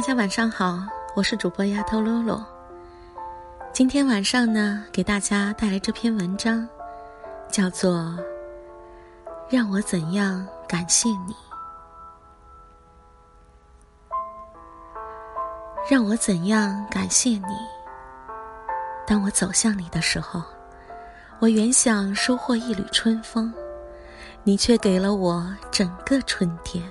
[0.00, 0.78] 大家晚上好，
[1.14, 2.42] 我是主播丫头洛洛。
[3.70, 6.66] 今天晚上呢，给大家带来这篇文章，
[7.50, 7.98] 叫做
[9.50, 11.34] 《让我怎样感谢你》。
[15.86, 17.54] 让我怎样感谢你？
[19.06, 20.42] 当我走向你的时候，
[21.40, 23.52] 我原想收获一缕春风，
[24.44, 26.90] 你却给了我整个春天。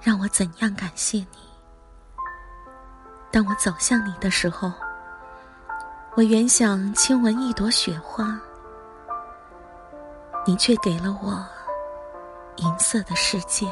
[0.00, 1.48] 让我怎样感谢你？
[3.30, 4.72] 当我走向你的时候，
[6.14, 8.40] 我原想亲吻一朵雪花，
[10.46, 11.46] 你却给了我
[12.56, 13.66] 银色的世界。